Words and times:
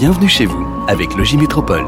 Bienvenue 0.00 0.28
chez 0.28 0.46
vous 0.46 0.64
avec 0.86 1.16
Logis 1.16 1.36
Métropole. 1.36 1.84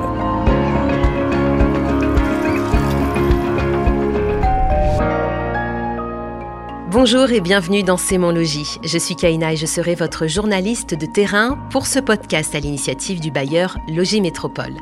Bonjour 6.91 7.31
et 7.31 7.41
bienvenue 7.41 7.85
dans 7.85 7.97
C'est 7.97 8.19
mon 8.19 8.33
logis. 8.33 8.81
Je 8.83 8.99
suis 8.99 9.15
Kaina 9.15 9.53
et 9.53 9.57
je 9.57 9.65
serai 9.65 9.95
votre 9.95 10.27
journaliste 10.27 10.93
de 10.97 11.07
terrain 11.07 11.57
pour 11.71 11.87
ce 11.87 12.01
podcast 12.01 12.57
à 12.57 12.59
l'initiative 12.59 13.21
du 13.21 13.31
bailleur 13.31 13.79
Logis 13.87 14.21
Métropole. 14.21 14.79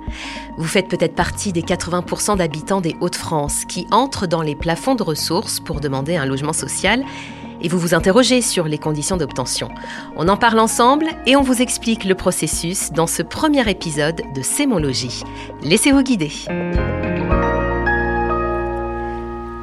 Vous 0.57 0.67
faites 0.67 0.89
peut-être 0.89 1.15
partie 1.15 1.53
des 1.53 1.61
80% 1.61 2.39
d'habitants 2.39 2.81
des 2.81 2.97
Hauts-de-France 3.03 3.67
qui 3.67 3.87
entrent 3.91 4.27
dans 4.27 4.41
les 4.41 4.57
plafonds 4.57 4.95
de 4.95 5.03
ressources 5.03 5.61
pour 5.61 5.81
demander 5.81 6.17
un 6.17 6.25
logement 6.25 6.55
social 6.55 7.05
et 7.61 7.69
vous 7.69 7.79
vous 7.79 7.95
interrogez 7.95 8.43
sur 8.43 8.65
les 8.67 8.79
conditions 8.79 9.17
d'obtention. 9.17 9.69
On 10.17 10.29
en 10.29 10.37
parle 10.37 10.59
ensemble 10.59 11.07
et 11.27 11.37
on 11.37 11.43
vous 11.43 11.63
explique 11.63 12.05
le 12.05 12.15
processus 12.15 12.93
dans 12.93 13.07
ce 13.07 13.23
premier 13.23 13.69
épisode 13.69 14.23
de 14.35 14.43
C'est 14.43 14.67
mon 14.67 14.79
logis. 14.79 15.23
Laissez-vous 15.63 16.03
guider. 16.03 16.33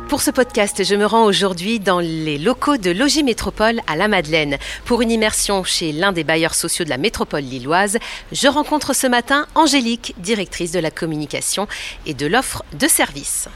Pour 0.08 0.22
ce 0.22 0.30
podcast, 0.30 0.84
je 0.84 0.96
me 0.96 1.06
rends 1.06 1.26
aujourd'hui 1.26 1.80
dans 1.80 2.00
les 2.00 2.38
locaux 2.38 2.78
de 2.78 2.92
Logis 2.92 3.24
Métropole 3.24 3.82
à 3.88 3.96
la 3.96 4.08
Madeleine. 4.08 4.58
Pour 4.86 5.02
une 5.02 5.12
immersion 5.12 5.64
chez 5.64 5.92
l'un 5.92 6.12
des 6.12 6.24
bailleurs 6.24 6.54
sociaux 6.54 6.86
de 6.86 6.90
la 6.90 6.98
métropole 6.98 7.44
lilloise, 7.44 7.98
je 8.32 8.48
rencontre 8.48 8.96
ce 8.96 9.08
matin 9.08 9.48
Angélique, 9.56 10.14
directrice 10.20 10.72
de 10.72 10.80
la 10.80 10.92
communication 10.92 11.68
et 12.06 12.14
de 12.14 12.28
l'offre 12.28 12.64
de 12.80 12.88
services. 12.88 13.50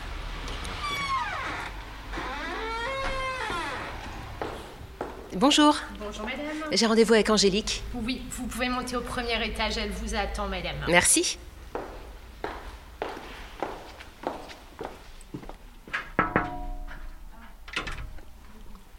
Bonjour. 5.35 5.77
Bonjour 5.99 6.25
madame. 6.25 6.39
J'ai 6.71 6.85
rendez-vous 6.87 7.13
avec 7.13 7.29
Angélique. 7.29 7.83
Oui, 7.93 8.21
vous 8.31 8.47
pouvez 8.47 8.67
monter 8.67 8.95
au 8.95 9.01
premier 9.01 9.45
étage, 9.45 9.77
elle 9.77 9.91
vous 9.91 10.15
attend 10.15 10.47
madame. 10.47 10.75
Merci. 10.87 11.37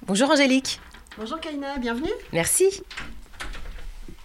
Bonjour 0.03 0.31
Angélique. 0.31 0.81
Bonjour 1.19 1.41
Kaina, 1.41 1.79
bienvenue. 1.79 2.11
Merci. 2.33 2.83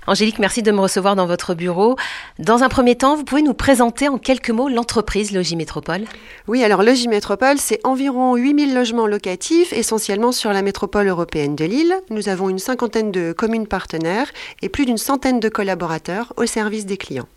Angélique, 0.08 0.38
merci 0.38 0.61
de 0.61 0.72
me 0.72 0.80
recevoir 0.80 1.16
dans 1.16 1.25
votre 1.25 1.56
bureau. 1.56 1.95
Dans 2.38 2.61
un 2.61 2.70
premier 2.70 2.95
temps, 2.95 3.16
vous 3.16 3.23
pouvez 3.23 3.42
nous 3.42 3.56
présenter 3.56 4.08
en 4.08 4.20
quelques 4.20 4.52
mots 4.52 4.70
l'entreprise 4.70 5.31
Logis 5.31 5.56
Métropole 5.56 6.03
Oui, 6.48 6.64
alors 6.64 6.84
Logis 6.84 7.08
Métropole, 7.08 7.58
c'est 7.58 7.80
environ 7.84 8.36
8000 8.36 8.76
logements 8.76 9.08
locatifs, 9.08 9.73
essentiellement 9.73 10.31
sur 10.31 10.53
la 10.53 10.61
métropole 10.61 11.08
européenne 11.08 11.56
de 11.56 11.66
Lille. 11.66 11.95
Nous 12.11 12.30
avons 12.30 12.50
une 12.50 12.59
cinquantaine 12.59 13.11
de 13.11 13.31
communes 13.31 13.66
partenaires 13.66 14.31
et 14.61 14.70
plus 14.70 14.86
d'une 14.86 15.00
centaine 15.00 15.39
de 15.39 15.50
collaborateurs 15.50 16.33
au 16.38 16.45
service 16.45 16.86
des 16.86 16.98
clients. 16.98 17.28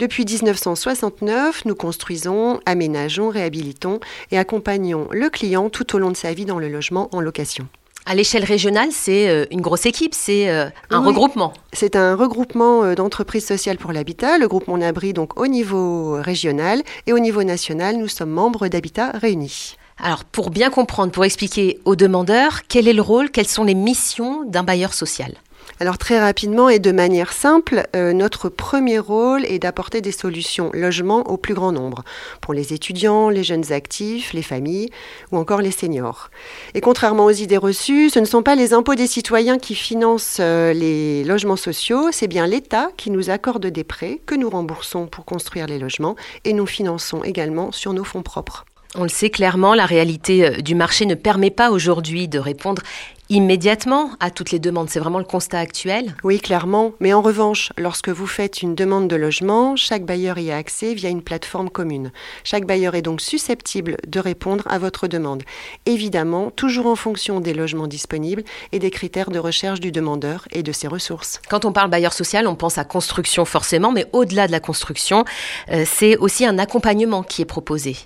Depuis 0.00 0.24
1969, 0.24 1.64
nous 1.64 1.76
construisons, 1.76 2.58
aménageons, 2.66 3.28
réhabilitons 3.28 4.00
et 4.32 4.38
accompagnons 4.38 5.06
le 5.12 5.30
client 5.30 5.70
tout 5.70 5.94
au 5.94 6.00
long 6.00 6.10
de 6.10 6.16
sa 6.16 6.32
vie 6.32 6.44
dans 6.44 6.58
le 6.58 6.68
logement 6.68 7.08
en 7.12 7.20
location. 7.20 7.68
À 8.06 8.14
l'échelle 8.14 8.44
régionale, 8.44 8.88
c'est 8.92 9.28
euh, 9.28 9.44
une 9.50 9.60
grosse 9.60 9.86
équipe, 9.86 10.14
c'est 10.14 10.48
euh, 10.48 10.66
un 10.90 11.00
Oui. 11.00 11.08
regroupement. 11.08 11.52
C'est 11.72 11.96
un 11.96 12.16
regroupement 12.16 12.82
euh, 12.82 12.94
d'entreprises 12.94 13.46
sociales 13.46 13.76
pour 13.76 13.92
l'habitat, 13.92 14.38
le 14.38 14.48
groupe 14.48 14.66
Mon 14.68 14.80
Abri 14.80 15.12
donc 15.12 15.38
au 15.38 15.46
niveau 15.46 16.18
régional 16.20 16.82
et 17.06 17.12
au 17.12 17.18
niveau 17.18 17.44
national, 17.44 17.96
nous 17.96 18.08
sommes 18.08 18.30
membres 18.30 18.68
d'Habitat 18.68 19.12
Réunis. 19.14 19.76
Alors, 20.02 20.24
pour 20.24 20.48
bien 20.50 20.70
comprendre, 20.70 21.12
pour 21.12 21.26
expliquer 21.26 21.78
aux 21.84 21.94
demandeurs, 21.94 22.62
quel 22.68 22.88
est 22.88 22.94
le 22.94 23.02
rôle, 23.02 23.30
quelles 23.30 23.46
sont 23.46 23.64
les 23.64 23.74
missions 23.74 24.44
d'un 24.46 24.62
bailleur 24.62 24.94
social? 24.94 25.34
Alors 25.82 25.96
très 25.96 26.20
rapidement 26.20 26.68
et 26.68 26.78
de 26.78 26.92
manière 26.92 27.32
simple, 27.32 27.86
euh, 27.96 28.12
notre 28.12 28.50
premier 28.50 28.98
rôle 28.98 29.46
est 29.46 29.58
d'apporter 29.58 30.02
des 30.02 30.12
solutions 30.12 30.68
logement 30.74 31.20
au 31.30 31.38
plus 31.38 31.54
grand 31.54 31.72
nombre, 31.72 32.04
pour 32.42 32.52
les 32.52 32.74
étudiants, 32.74 33.30
les 33.30 33.42
jeunes 33.42 33.72
actifs, 33.72 34.34
les 34.34 34.42
familles 34.42 34.90
ou 35.32 35.38
encore 35.38 35.62
les 35.62 35.70
seniors. 35.70 36.28
Et 36.74 36.82
contrairement 36.82 37.24
aux 37.24 37.30
idées 37.30 37.56
reçues, 37.56 38.10
ce 38.10 38.18
ne 38.18 38.26
sont 38.26 38.42
pas 38.42 38.56
les 38.56 38.74
impôts 38.74 38.94
des 38.94 39.06
citoyens 39.06 39.58
qui 39.58 39.74
financent 39.74 40.36
euh, 40.38 40.74
les 40.74 41.24
logements 41.24 41.56
sociaux, 41.56 42.08
c'est 42.12 42.28
bien 42.28 42.46
l'État 42.46 42.90
qui 42.98 43.10
nous 43.10 43.30
accorde 43.30 43.66
des 43.66 43.84
prêts 43.84 44.20
que 44.26 44.34
nous 44.34 44.50
remboursons 44.50 45.06
pour 45.06 45.24
construire 45.24 45.66
les 45.66 45.78
logements 45.78 46.14
et 46.44 46.52
nous 46.52 46.66
finançons 46.66 47.24
également 47.24 47.72
sur 47.72 47.94
nos 47.94 48.04
fonds 48.04 48.22
propres. 48.22 48.66
On 48.96 49.04
le 49.04 49.08
sait 49.08 49.30
clairement, 49.30 49.74
la 49.74 49.86
réalité 49.86 50.44
euh, 50.44 50.60
du 50.60 50.74
marché 50.74 51.06
ne 51.06 51.14
permet 51.14 51.50
pas 51.50 51.70
aujourd'hui 51.70 52.28
de 52.28 52.38
répondre 52.38 52.82
immédiatement 53.30 54.10
à 54.18 54.30
toutes 54.30 54.50
les 54.50 54.58
demandes. 54.58 54.90
C'est 54.90 54.98
vraiment 54.98 55.18
le 55.18 55.24
constat 55.24 55.60
actuel. 55.60 56.14
Oui, 56.24 56.40
clairement. 56.40 56.92
Mais 57.00 57.12
en 57.12 57.22
revanche, 57.22 57.72
lorsque 57.78 58.08
vous 58.08 58.26
faites 58.26 58.60
une 58.60 58.74
demande 58.74 59.08
de 59.08 59.16
logement, 59.16 59.76
chaque 59.76 60.04
bailleur 60.04 60.38
y 60.38 60.50
a 60.50 60.56
accès 60.56 60.92
via 60.94 61.08
une 61.08 61.22
plateforme 61.22 61.70
commune. 61.70 62.10
Chaque 62.42 62.66
bailleur 62.66 62.96
est 62.96 63.02
donc 63.02 63.20
susceptible 63.20 63.96
de 64.06 64.20
répondre 64.20 64.64
à 64.66 64.78
votre 64.78 65.06
demande. 65.06 65.44
Évidemment, 65.86 66.50
toujours 66.50 66.86
en 66.86 66.96
fonction 66.96 67.40
des 67.40 67.54
logements 67.54 67.86
disponibles 67.86 68.42
et 68.72 68.80
des 68.80 68.90
critères 68.90 69.30
de 69.30 69.38
recherche 69.38 69.80
du 69.80 69.92
demandeur 69.92 70.48
et 70.50 70.64
de 70.64 70.72
ses 70.72 70.88
ressources. 70.88 71.40
Quand 71.48 71.64
on 71.64 71.72
parle 71.72 71.88
bailleur 71.88 72.12
social, 72.12 72.48
on 72.48 72.56
pense 72.56 72.78
à 72.78 72.84
construction 72.84 73.44
forcément, 73.44 73.92
mais 73.92 74.06
au-delà 74.12 74.48
de 74.48 74.52
la 74.52 74.60
construction, 74.60 75.24
euh, 75.70 75.84
c'est 75.86 76.16
aussi 76.16 76.44
un 76.44 76.58
accompagnement 76.58 77.22
qui 77.22 77.42
est 77.42 77.46
proposé. 77.46 77.96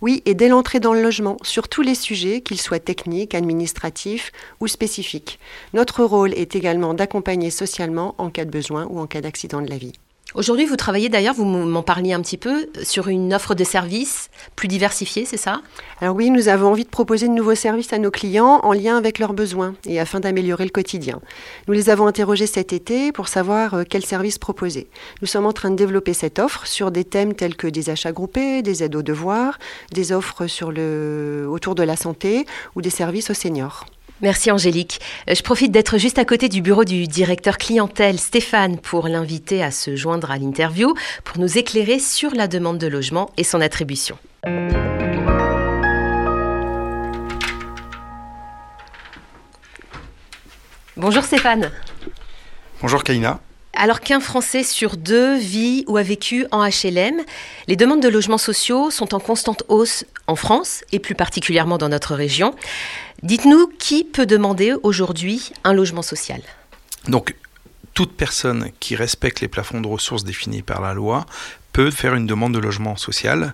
Oui, 0.00 0.22
et 0.24 0.34
dès 0.34 0.48
l'entrée 0.48 0.80
dans 0.80 0.94
le 0.94 1.02
logement, 1.02 1.36
sur 1.42 1.68
tous 1.68 1.82
les 1.82 1.94
sujets, 1.94 2.40
qu'ils 2.40 2.60
soient 2.60 2.78
techniques, 2.78 3.34
administratifs 3.34 4.32
ou 4.60 4.68
spécifiques. 4.68 5.38
Notre 5.74 6.04
rôle 6.04 6.34
est 6.34 6.56
également 6.56 6.94
d'accompagner 6.94 7.50
socialement 7.50 8.14
en 8.18 8.30
cas 8.30 8.44
de 8.44 8.50
besoin 8.50 8.86
ou 8.86 8.98
en 8.98 9.06
cas 9.06 9.20
d'accident 9.20 9.62
de 9.62 9.70
la 9.70 9.78
vie. 9.78 9.92
Aujourd'hui, 10.34 10.66
vous 10.66 10.76
travaillez 10.76 11.08
d'ailleurs, 11.08 11.34
vous 11.34 11.44
m'en 11.44 11.82
parliez 11.82 12.12
un 12.12 12.20
petit 12.20 12.36
peu, 12.36 12.68
sur 12.82 13.08
une 13.08 13.32
offre 13.32 13.54
de 13.54 13.64
services 13.64 14.28
plus 14.54 14.68
diversifiée, 14.68 15.24
c'est 15.24 15.36
ça? 15.36 15.62
Alors 16.00 16.14
oui, 16.14 16.30
nous 16.30 16.48
avons 16.48 16.68
envie 16.68 16.84
de 16.84 16.90
proposer 16.90 17.26
de 17.28 17.32
nouveaux 17.32 17.54
services 17.54 17.92
à 17.92 17.98
nos 17.98 18.10
clients 18.10 18.60
en 18.62 18.72
lien 18.72 18.98
avec 18.98 19.18
leurs 19.18 19.32
besoins 19.32 19.74
et 19.86 19.98
afin 19.98 20.20
d'améliorer 20.20 20.64
le 20.64 20.70
quotidien. 20.70 21.20
Nous 21.68 21.74
les 21.74 21.90
avons 21.90 22.06
interrogés 22.06 22.46
cet 22.46 22.74
été 22.74 23.12
pour 23.12 23.28
savoir 23.28 23.74
euh, 23.74 23.84
quels 23.88 24.04
services 24.04 24.36
proposer. 24.36 24.88
Nous 25.22 25.26
sommes 25.26 25.46
en 25.46 25.52
train 25.54 25.70
de 25.70 25.76
développer 25.76 26.12
cette 26.12 26.38
offre 26.38 26.66
sur 26.66 26.90
des 26.90 27.04
thèmes 27.04 27.32
tels 27.32 27.56
que 27.56 27.68
des 27.68 27.88
achats 27.88 28.12
groupés, 28.12 28.62
des 28.62 28.82
aides 28.82 28.96
aux 28.96 29.02
devoirs, 29.02 29.58
des 29.92 30.12
offres 30.12 30.44
autour 31.46 31.74
de 31.74 31.82
la 31.82 31.96
santé 31.96 32.44
ou 32.74 32.82
des 32.82 32.90
services 32.90 33.30
aux 33.30 33.34
seniors. 33.34 33.86
Merci 34.22 34.50
Angélique. 34.50 35.00
Euh, 35.28 35.34
Je 35.34 35.42
profite 35.42 35.72
d'être 35.72 35.98
juste 35.98 36.18
à 36.18 36.24
côté 36.24 36.48
du 36.48 36.62
bureau 36.62 36.84
du 36.84 37.06
directeur 37.06 37.58
clientèle 37.58 38.18
Stéphane 38.18 38.78
pour 38.78 39.08
l'inviter 39.08 39.62
à 39.62 39.70
se 39.70 39.94
joindre 39.96 40.30
à 40.30 40.38
l'interview 40.38 40.94
pour 41.24 41.38
nous 41.38 41.58
éclairer 41.58 41.98
sur 41.98 42.34
la 42.34 42.48
demande 42.48 42.78
de 42.78 42.86
logement 42.86 43.30
et 43.36 43.44
son 43.44 43.60
attribution. 43.60 44.18
Bonjour 50.96 51.22
Stéphane. 51.22 51.70
Bonjour 52.80 53.04
Kaina. 53.04 53.40
Alors 53.78 54.00
qu'un 54.00 54.20
Français 54.20 54.62
sur 54.62 54.96
deux 54.96 55.36
vit 55.36 55.84
ou 55.86 55.98
a 55.98 56.02
vécu 56.02 56.46
en 56.50 56.66
HLM, 56.66 57.20
les 57.68 57.76
demandes 57.76 58.02
de 58.02 58.08
logements 58.08 58.38
sociaux 58.38 58.90
sont 58.90 59.14
en 59.14 59.20
constante 59.20 59.64
hausse 59.68 60.06
en 60.26 60.34
France 60.34 60.82
et 60.92 60.98
plus 60.98 61.14
particulièrement 61.14 61.76
dans 61.76 61.90
notre 61.90 62.14
région. 62.14 62.54
Dites-nous 63.22 63.66
qui 63.78 64.04
peut 64.04 64.24
demander 64.24 64.74
aujourd'hui 64.82 65.52
un 65.62 65.74
logement 65.74 66.00
social? 66.00 66.40
Donc, 67.08 67.36
toute 67.92 68.12
personne 68.12 68.70
qui 68.80 68.96
respecte 68.96 69.42
les 69.42 69.48
plafonds 69.48 69.82
de 69.82 69.86
ressources 69.86 70.24
définis 70.24 70.62
par 70.62 70.80
la 70.80 70.94
loi 70.94 71.26
peut 71.72 71.90
faire 71.90 72.14
une 72.14 72.26
demande 72.26 72.54
de 72.54 72.58
logement 72.58 72.96
social. 72.96 73.52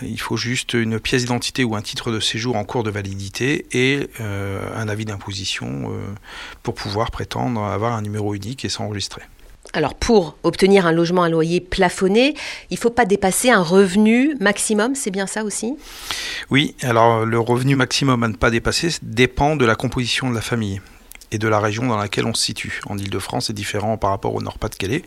Il 0.00 0.20
faut 0.20 0.38
juste 0.38 0.72
une 0.72 0.98
pièce 0.98 1.22
d'identité 1.22 1.64
ou 1.64 1.76
un 1.76 1.82
titre 1.82 2.10
de 2.10 2.18
séjour 2.18 2.56
en 2.56 2.64
cours 2.64 2.82
de 2.82 2.90
validité 2.90 3.66
et 3.72 4.08
euh, 4.20 4.62
un 4.74 4.88
avis 4.88 5.04
d'imposition 5.04 5.92
euh, 5.92 5.98
pour 6.62 6.74
pouvoir 6.74 7.10
prétendre 7.10 7.62
avoir 7.62 7.92
un 7.92 8.00
numéro 8.00 8.34
unique 8.34 8.64
et 8.64 8.70
s'enregistrer. 8.70 9.22
Alors 9.72 9.94
pour 9.94 10.36
obtenir 10.42 10.86
un 10.86 10.92
logement 10.92 11.22
à 11.22 11.28
loyer 11.28 11.60
plafonné, 11.60 12.34
il 12.70 12.74
ne 12.74 12.80
faut 12.80 12.90
pas 12.90 13.04
dépasser 13.04 13.50
un 13.50 13.62
revenu 13.62 14.34
maximum, 14.40 14.94
c'est 14.94 15.10
bien 15.10 15.26
ça 15.26 15.44
aussi? 15.44 15.76
Oui, 16.50 16.74
alors 16.82 17.24
le 17.24 17.38
revenu 17.38 17.76
maximum 17.76 18.22
à 18.24 18.28
ne 18.28 18.34
pas 18.34 18.50
dépasser 18.50 18.88
dépend 19.02 19.56
de 19.56 19.64
la 19.64 19.76
composition 19.76 20.28
de 20.28 20.34
la 20.34 20.40
famille 20.40 20.80
et 21.32 21.38
de 21.38 21.48
la 21.48 21.60
région 21.60 21.86
dans 21.86 21.96
laquelle 21.96 22.26
on 22.26 22.34
se 22.34 22.42
situe. 22.42 22.80
En 22.86 22.98
Ile-de-France, 22.98 23.46
c'est 23.46 23.52
différent 23.52 23.96
par 23.96 24.10
rapport 24.10 24.34
au 24.34 24.42
Nord-Pas-de-Calais. 24.42 25.04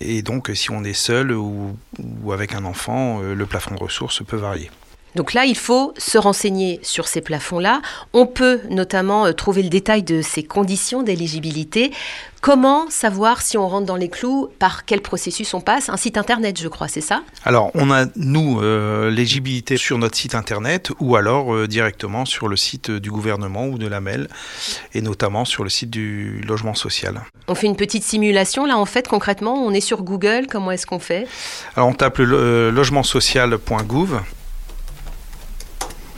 Et 0.00 0.22
donc, 0.22 0.50
si 0.54 0.70
on 0.70 0.84
est 0.84 0.92
seul 0.92 1.32
ou, 1.32 1.76
ou 2.22 2.32
avec 2.32 2.54
un 2.54 2.64
enfant, 2.64 3.20
euh, 3.22 3.34
le 3.34 3.46
plafond 3.46 3.74
de 3.74 3.80
ressources 3.80 4.22
peut 4.24 4.36
varier. 4.36 4.70
Donc 5.14 5.34
là, 5.34 5.44
il 5.44 5.56
faut 5.56 5.92
se 5.98 6.18
renseigner 6.18 6.80
sur 6.82 7.06
ces 7.06 7.20
plafonds-là. 7.20 7.82
On 8.12 8.26
peut 8.26 8.60
notamment 8.70 9.26
euh, 9.26 9.32
trouver 9.32 9.62
le 9.62 9.68
détail 9.68 10.02
de 10.02 10.22
ces 10.22 10.42
conditions 10.42 11.02
d'éligibilité. 11.02 11.92
Comment 12.40 12.90
savoir 12.90 13.40
si 13.40 13.56
on 13.56 13.68
rentre 13.68 13.86
dans 13.86 13.96
les 13.96 14.08
clous 14.08 14.48
Par 14.58 14.84
quel 14.84 15.00
processus 15.00 15.54
on 15.54 15.60
passe? 15.60 15.88
Un 15.90 15.96
site 15.96 16.16
internet, 16.16 16.60
je 16.60 16.66
crois, 16.66 16.88
c'est 16.88 17.00
ça? 17.00 17.22
Alors, 17.44 17.70
on 17.74 17.90
a, 17.92 18.06
nous, 18.16 18.60
euh, 18.60 19.10
l'éligibilité 19.10 19.76
sur 19.76 19.96
notre 19.98 20.16
site 20.16 20.34
internet 20.34 20.90
ou 20.98 21.14
alors 21.14 21.54
euh, 21.54 21.68
directement 21.68 22.24
sur 22.24 22.48
le 22.48 22.56
site 22.56 22.90
du 22.90 23.12
gouvernement 23.12 23.66
ou 23.66 23.78
de 23.78 23.86
la 23.86 24.00
MEL 24.00 24.28
et 24.92 25.02
notamment 25.02 25.44
sur 25.44 25.62
le 25.62 25.70
site 25.70 25.90
du 25.90 26.40
logement 26.40 26.74
social. 26.74 27.20
On 27.46 27.54
fait 27.54 27.68
une 27.68 27.76
petite 27.76 28.02
simulation. 28.02 28.66
Là, 28.66 28.76
en 28.76 28.86
fait, 28.86 29.06
concrètement, 29.06 29.54
on 29.54 29.72
est 29.72 29.80
sur 29.80 30.02
Google. 30.02 30.46
Comment 30.50 30.72
est-ce 30.72 30.86
qu'on 30.86 30.98
fait? 30.98 31.28
Alors, 31.76 31.88
on 31.90 31.94
tape 31.94 32.18
le 32.18 32.70
logementsocial.gouv 32.70 34.20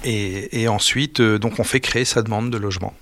et, 0.05 0.63
et 0.63 0.69
ensuite, 0.69 1.21
euh, 1.21 1.39
donc, 1.39 1.59
on 1.59 1.65
fait 1.65 1.81
créer 1.81 2.05
sa 2.05 2.23
demande 2.23 2.51
de 2.51 2.59
logement. 2.59 2.95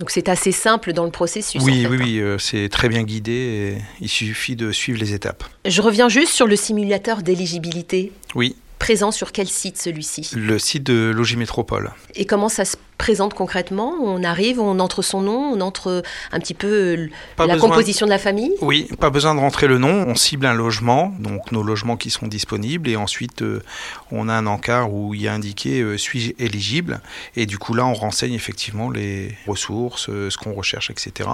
Donc 0.00 0.10
c'est 0.10 0.28
assez 0.28 0.52
simple 0.52 0.92
dans 0.92 1.04
le 1.04 1.10
processus. 1.10 1.60
Oui, 1.64 1.84
en 1.84 1.90
fait, 1.90 1.96
oui, 1.96 1.96
hein. 1.96 2.04
oui, 2.04 2.20
euh, 2.20 2.38
c'est 2.38 2.68
très 2.68 2.88
bien 2.88 3.02
guidé. 3.02 3.32
Et 3.32 3.82
il 4.00 4.08
suffit 4.08 4.54
de 4.54 4.70
suivre 4.70 4.98
les 5.00 5.12
étapes. 5.12 5.44
Je 5.64 5.82
reviens 5.82 6.08
juste 6.08 6.32
sur 6.32 6.46
le 6.46 6.54
simulateur 6.54 7.22
d'éligibilité. 7.22 8.12
Oui, 8.36 8.54
Présent 8.78 9.10
sur 9.10 9.32
quel 9.32 9.48
site 9.48 9.76
celui-ci? 9.76 10.30
Le 10.36 10.58
site 10.58 10.84
de 10.84 11.10
Logis 11.14 11.36
Métropole. 11.36 11.90
Et 12.14 12.24
comment 12.26 12.48
ça 12.48 12.64
se 12.64 12.76
présente 12.98 13.32
concrètement 13.32 13.94
On 14.02 14.22
arrive, 14.24 14.60
on 14.60 14.78
entre 14.80 15.02
son 15.02 15.22
nom, 15.22 15.52
on 15.54 15.60
entre 15.60 16.02
un 16.32 16.40
petit 16.40 16.54
peu 16.54 17.08
Pas 17.36 17.46
la 17.46 17.54
besoin- 17.54 17.70
composition 17.70 18.06
de 18.06 18.10
la 18.10 18.18
famille? 18.18 18.52
Oui, 18.60 18.88
pas 19.00 19.08
besoin 19.10 19.34
de 19.34 19.40
rentrer 19.40 19.68
le 19.68 19.78
nom. 19.78 20.04
On 20.06 20.14
cible 20.14 20.44
un 20.46 20.52
logement, 20.54 21.14
donc 21.18 21.52
nos 21.52 21.62
logements 21.62 21.96
qui 21.96 22.10
sont 22.10 22.26
disponibles, 22.26 22.88
et 22.88 22.96
ensuite 22.96 23.42
euh, 23.42 23.62
on 24.10 24.28
a 24.28 24.34
un 24.34 24.46
encart 24.46 24.92
où 24.92 25.14
il 25.14 25.22
y 25.22 25.28
a 25.28 25.32
indiqué 25.32 25.80
euh, 25.80 25.96
suis-je 25.96 26.32
éligible, 26.38 27.00
et 27.36 27.46
du 27.46 27.56
coup 27.58 27.72
là 27.72 27.86
on 27.86 27.94
renseigne 27.94 28.34
effectivement 28.34 28.90
les 28.90 29.34
ressources, 29.46 30.08
euh, 30.10 30.28
ce 30.30 30.36
qu'on 30.36 30.52
recherche, 30.52 30.90
etc. 30.90 31.30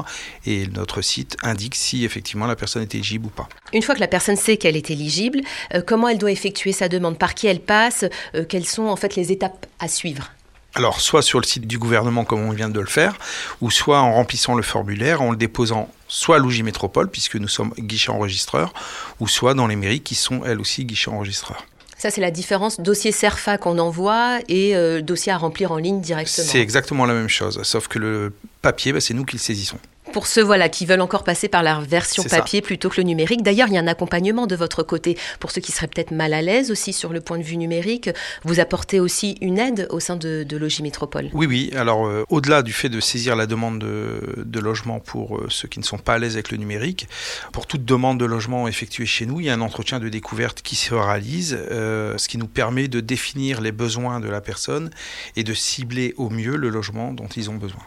Et 0.47 0.67
notre 0.69 1.01
site 1.03 1.37
indique 1.43 1.75
si 1.75 2.05
effectivement 2.05 2.47
la 2.47 2.57
personne 2.57 2.83
est 2.83 2.95
éligible 2.95 3.27
ou 3.27 3.31
pas. 3.31 3.49
Une 3.73 3.83
fois 3.83 3.95
que 3.95 4.01
la 4.01 4.09
personne 4.09 4.37
sait 4.37 4.59
qu'elle 4.59 4.77
est 4.77 4.91
éligible, 4.91 5.41
comment 5.87 6.09
elle 6.09 6.19
doit 6.19 6.31
effectuer 6.31 6.73
sa 6.73 6.89
demande? 6.89 7.19
Par 7.19 7.35
qui 7.35 7.47
elle 7.47 7.61
passe? 7.61 8.05
Quelles 8.49 8.67
sont 8.67 8.85
en 8.85 8.97
fait 8.97 9.17
les 9.17 9.33
étapes 9.33 9.67
à 9.81 9.89
suivre? 9.89 10.31
Alors, 10.77 11.01
soit 11.01 11.23
sur 11.23 11.39
le 11.39 11.47
site 11.47 11.69
du 11.69 11.79
gouvernement, 11.79 12.25
comme 12.25 12.41
on 12.41 12.51
vient 12.51 12.69
de 12.69 12.81
le 12.81 12.87
faire, 12.87 13.17
ou 13.61 13.71
soit 13.71 14.01
en 14.01 14.13
remplissant 14.15 14.55
le 14.55 14.63
formulaire, 14.63 15.23
en 15.23 15.31
le 15.31 15.37
déposant 15.37 15.89
soit 16.09 16.37
à 16.37 16.63
Métropole, 16.63 17.09
puisque 17.09 17.37
nous 17.37 17.49
sommes 17.49 17.73
guichet 17.79 18.11
enregistreur, 18.11 18.75
ou 19.21 19.29
soit 19.29 19.55
dans 19.55 19.69
les 19.69 19.77
mairies 19.77 20.01
qui 20.01 20.17
sont 20.17 20.45
elles 20.45 20.61
aussi 20.61 20.85
guichet 20.85 21.11
enregistreurs. 21.11 21.65
Ça, 21.97 22.11
c'est 22.11 22.21
la 22.21 22.33
différence 22.33 22.81
dossier 22.81 23.13
CERFA 23.13 23.57
qu'on 23.57 23.79
envoie 23.79 24.41
et 24.49 24.75
euh, 24.75 25.01
dossier 25.01 25.33
à 25.33 25.39
remplir 25.39 25.71
en 25.71 25.77
ligne 25.77 26.01
directement. 26.01 26.47
C'est 26.47 26.61
exactement 26.61 27.07
la 27.07 27.15
même 27.15 27.29
chose, 27.29 27.63
sauf 27.63 27.87
que 27.87 27.99
le 28.01 28.33
papier, 28.61 28.93
bah, 28.93 29.01
c'est 29.01 29.15
nous 29.15 29.25
qui 29.25 29.37
le 29.37 29.41
saisissons. 29.41 29.79
Pour 30.15 30.29
ceux 30.29 30.45
voilà, 30.45 30.69
qui 30.69 30.87
veulent 30.87 31.01
encore 31.01 31.25
passer 31.25 31.49
par 31.49 31.65
la 31.65 31.81
version 31.81 32.23
ça. 32.23 32.39
papier 32.39 32.63
plutôt 32.63 32.89
que 32.89 32.99
le 32.99 33.03
numérique, 33.03 33.43
d'ailleurs, 33.43 33.67
il 33.67 33.75
y 33.75 33.77
a 33.77 33.81
un 33.81 33.89
accompagnement 33.89 34.47
de 34.47 34.55
votre 34.55 34.85
côté. 34.85 35.19
Pour 35.41 35.51
ceux 35.51 35.61
qui 35.61 35.73
seraient 35.73 35.89
peut-être 35.89 36.13
mal 36.13 36.33
à 36.33 36.41
l'aise 36.41 36.71
aussi 36.71 36.93
sur 36.93 37.13
le 37.13 37.21
point 37.21 37.37
de 37.37 37.43
vue 37.43 37.57
numérique, 37.57 38.11
vous 38.45 38.61
apportez 38.61 39.01
aussi 39.01 39.37
une 39.41 39.59
aide 39.59 39.89
au 39.91 39.99
sein 39.99 40.15
de, 40.15 40.45
de 40.45 40.57
Logis 40.57 40.85
Métropole. 40.85 41.31
Oui, 41.33 41.47
oui. 41.47 41.73
Alors, 41.75 42.07
euh, 42.07 42.23
au-delà 42.29 42.63
du 42.63 42.73
fait 42.73 42.89
de 42.89 43.01
saisir 43.01 43.35
la 43.35 43.47
demande 43.47 43.81
de, 43.81 44.21
de 44.37 44.61
logement 44.61 45.01
pour 45.01 45.37
euh, 45.37 45.49
ceux 45.51 45.67
qui 45.67 45.81
ne 45.81 45.85
sont 45.85 45.99
pas 45.99 46.15
à 46.15 46.19
l'aise 46.19 46.35
avec 46.35 46.53
le 46.53 46.59
numérique, 46.59 47.09
pour 47.53 47.67
toute 47.67 47.85
demande 47.85 48.21
de 48.21 48.25
logement 48.25 48.69
effectuée 48.69 49.07
chez 49.07 49.27
nous, 49.27 49.41
il 49.41 49.47
y 49.47 49.51
a 49.51 49.55
un 49.55 49.61
entretien 49.63 49.99
de 49.99 50.09
découverte 50.09 50.63
qui 50.63 50.77
se 50.77 50.95
réalise, 50.95 51.59
euh, 51.73 52.17
ce 52.19 52.29
qui 52.29 52.39
nous 52.39 52.47
permet 52.47 52.87
de 52.87 53.01
définir 53.01 53.61
les 53.61 53.73
besoins 53.73 54.21
de 54.21 54.29
la 54.29 54.41
personne 54.41 54.91
et 55.35 55.43
de 55.43 55.55
cibler 55.55 56.15
au 56.19 56.31
mieux 56.31 56.55
le 56.55 56.69
logement 56.69 57.13
dont 57.13 57.27
ils 57.27 57.51
ont 57.51 57.57
besoin. 57.57 57.83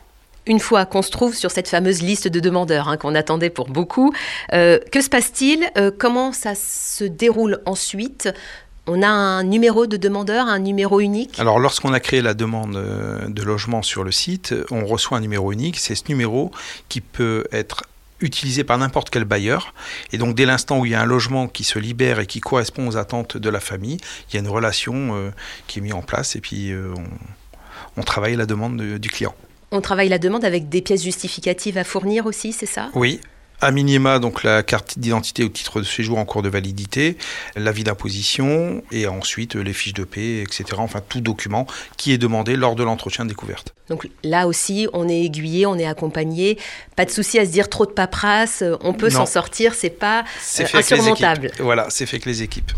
Une 0.48 0.60
fois 0.62 0.86
qu'on 0.86 1.02
se 1.02 1.12
trouve 1.12 1.36
sur 1.36 1.52
cette 1.52 1.68
fameuse 1.68 2.02
liste 2.02 2.30
de 2.30 2.40
demandeurs 2.40 2.88
hein, 2.88 2.96
qu'on 2.96 3.16
attendait 3.16 3.50
pour 3.50 3.68
beaucoup, 3.68 4.14
euh, 4.54 4.80
que 4.94 5.02
se 5.02 5.10
passe-t-il? 5.10 5.70
Euh, 5.78 5.92
Comment 5.96 6.32
ça 6.32 6.56
se 6.56 7.04
déroule 7.04 7.60
ensuite? 7.66 8.30
On 8.90 9.04
a 9.04 9.08
un 9.10 9.44
numéro 9.44 9.86
de 9.88 9.98
demandeur, 9.98 10.48
un 10.48 10.60
numéro 10.60 11.02
unique? 11.02 11.38
Alors, 11.38 11.60
lorsqu'on 11.60 11.92
a 11.92 12.00
créé 12.00 12.22
la 12.22 12.34
demande 12.34 12.78
euh, 12.78 13.28
de 13.28 13.44
logement 13.44 13.82
sur 13.84 14.06
le 14.06 14.14
site, 14.14 14.56
on 14.72 14.86
reçoit 14.86 15.18
un 15.18 15.22
numéro 15.22 15.52
unique. 15.52 15.78
C'est 15.78 15.96
ce 15.96 16.06
numéro 16.08 16.52
qui 16.88 17.02
peut 17.02 17.44
être 17.52 17.84
utilisé 18.22 18.64
par 18.64 18.78
n'importe 18.78 19.10
quel 19.10 19.26
bailleur. 19.26 19.74
Et 20.14 20.18
donc, 20.18 20.34
dès 20.34 20.46
l'instant 20.46 20.80
où 20.80 20.86
il 20.86 20.94
y 20.94 20.96
a 20.96 21.02
un 21.02 21.06
logement 21.06 21.50
qui 21.50 21.66
se 21.66 21.78
libère 21.78 22.22
et 22.22 22.26
qui 22.26 22.40
correspond 22.40 22.88
aux 22.88 22.96
attentes 22.96 23.36
de 23.36 23.50
la 23.50 23.60
famille, 23.60 23.98
il 24.30 24.36
y 24.36 24.38
a 24.38 24.40
une 24.40 24.48
relation 24.48 25.32
qui 25.68 25.80
est 25.80 25.82
mise 25.82 25.94
en 25.94 26.02
place 26.02 26.38
et 26.38 26.40
puis 26.42 26.74
on, 26.74 27.04
on 28.00 28.04
travaille 28.04 28.38
la 28.38 28.46
demande 28.46 28.78
de- 28.78 28.98
du 28.98 29.10
client. 29.10 29.36
On 29.72 29.82
travaille 29.82 30.10
la 30.10 30.20
demande 30.20 30.46
avec 30.46 30.70
des 30.70 30.82
pièces 30.82 31.04
justificatives 31.04 31.78
à 31.78 31.84
fournir 31.84 32.26
aussi, 32.26 32.54
c'est 32.54 32.66
ça? 32.66 32.90
Oui. 32.96 33.20
À 33.60 33.72
minima, 33.72 34.20
donc 34.20 34.44
la 34.44 34.62
carte 34.62 35.00
d'identité 35.00 35.44
ou 35.44 35.50
titre 35.50 35.80
de 35.80 35.86
séjour 35.86 36.20
en 36.20 36.26
cours 36.26 36.44
de 36.44 36.50
validité, 36.50 37.18
l'avis 37.56 37.84
d'imposition 37.84 38.84
et 38.92 39.08
ensuite 39.08 39.56
les 39.56 39.74
fiches 39.74 39.96
de 39.96 40.04
paie, 40.04 40.44
etc. 40.44 40.66
Enfin, 40.78 41.02
tout 41.02 41.22
document 41.22 41.66
qui 41.98 42.14
est 42.14 42.20
demandé 42.20 42.56
lors 42.56 42.76
de 42.76 42.84
l'entretien 42.84 43.26
de 43.26 43.30
découverte. 43.30 43.74
Donc 43.90 44.08
là 44.24 44.46
aussi, 44.46 44.88
on 44.94 45.10
est 45.10 45.22
aiguillé, 45.24 45.66
on 45.66 45.76
est 45.76 45.88
accompagné. 45.88 46.60
Pas 46.96 47.06
de 47.06 47.10
souci 47.10 47.40
à 47.40 47.46
se 47.48 47.50
dire 47.50 47.68
trop 47.68 47.88
de 47.88 47.92
paperasse, 47.92 48.64
on 48.82 48.94
peut 48.94 49.10
s'en 49.10 49.26
sortir, 49.26 49.74
c'est 49.74 49.90
pas 49.90 50.24
euh, 50.60 50.66
insurmontable. 50.76 51.52
Voilà, 51.58 51.88
c'est 51.90 52.06
fait 52.06 52.18
avec 52.18 52.26
les 52.28 52.44
équipes. 52.44 52.72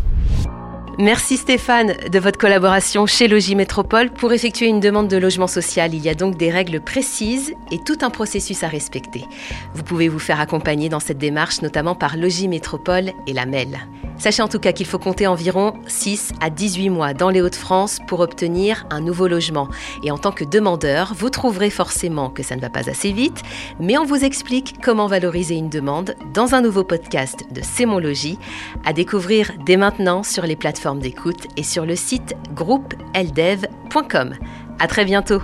Merci 1.00 1.38
Stéphane 1.38 1.94
de 2.12 2.18
votre 2.18 2.38
collaboration 2.38 3.06
chez 3.06 3.26
Logis 3.26 3.56
Métropole. 3.56 4.10
Pour 4.10 4.34
effectuer 4.34 4.66
une 4.66 4.80
demande 4.80 5.08
de 5.08 5.16
logement 5.16 5.46
social, 5.46 5.94
il 5.94 6.04
y 6.04 6.10
a 6.10 6.14
donc 6.14 6.36
des 6.36 6.50
règles 6.50 6.78
précises 6.78 7.54
et 7.70 7.78
tout 7.78 7.96
un 8.02 8.10
processus 8.10 8.62
à 8.64 8.68
respecter. 8.68 9.24
Vous 9.72 9.82
pouvez 9.82 10.08
vous 10.08 10.18
faire 10.18 10.40
accompagner 10.40 10.90
dans 10.90 11.00
cette 11.00 11.16
démarche, 11.16 11.62
notamment 11.62 11.94
par 11.94 12.18
Logis 12.18 12.48
Métropole 12.48 13.12
et 13.26 13.32
la 13.32 13.46
MEL. 13.46 13.78
Sachez 14.20 14.42
en 14.42 14.48
tout 14.48 14.58
cas 14.58 14.72
qu'il 14.72 14.84
faut 14.84 14.98
compter 14.98 15.26
environ 15.26 15.72
6 15.86 16.32
à 16.42 16.50
18 16.50 16.90
mois 16.90 17.14
dans 17.14 17.30
les 17.30 17.40
Hauts-de-France 17.40 18.00
pour 18.06 18.20
obtenir 18.20 18.86
un 18.90 19.00
nouveau 19.00 19.28
logement. 19.28 19.68
Et 20.04 20.10
en 20.10 20.18
tant 20.18 20.30
que 20.30 20.44
demandeur, 20.44 21.14
vous 21.16 21.30
trouverez 21.30 21.70
forcément 21.70 22.28
que 22.28 22.42
ça 22.42 22.54
ne 22.54 22.60
va 22.60 22.68
pas 22.68 22.90
assez 22.90 23.12
vite, 23.12 23.42
mais 23.80 23.96
on 23.96 24.04
vous 24.04 24.22
explique 24.22 24.74
comment 24.82 25.06
valoriser 25.06 25.54
une 25.54 25.70
demande 25.70 26.16
dans 26.34 26.54
un 26.54 26.60
nouveau 26.60 26.84
podcast 26.84 27.46
de 27.50 27.62
C'est 27.64 27.86
mon 27.86 27.98
logis, 27.98 28.38
à 28.84 28.92
découvrir 28.92 29.52
dès 29.64 29.78
maintenant 29.78 30.22
sur 30.22 30.42
les 30.42 30.56
plateformes 30.56 31.00
d'écoute 31.00 31.46
et 31.56 31.62
sur 31.62 31.86
le 31.86 31.96
site 31.96 32.34
groupeeldev.com. 32.54 34.34
À 34.78 34.86
très 34.86 35.06
bientôt. 35.06 35.40